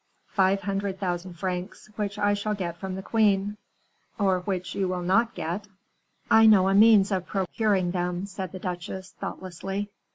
"Five 0.29 0.61
hundred 0.61 0.99
thousand 0.99 1.33
francs, 1.35 1.91
which 1.95 2.17
I 2.17 2.33
shall 2.33 2.55
get 2.55 2.75
from 2.77 2.95
the 2.95 3.03
queen." 3.03 3.57
"Or, 4.17 4.39
which 4.39 4.73
you 4.73 4.87
will 4.87 5.03
not 5.03 5.35
get." 5.35 5.67
"I 6.31 6.47
know 6.47 6.69
a 6.69 6.73
means 6.73 7.11
of 7.11 7.27
procuring 7.27 7.91
them," 7.91 8.25
said 8.25 8.51
the 8.51 8.57
duchesse, 8.57 9.11
thoughtlessly. 9.11 9.91